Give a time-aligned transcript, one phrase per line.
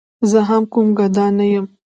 [0.29, 1.65] زه هم کوم ګدا نه یم.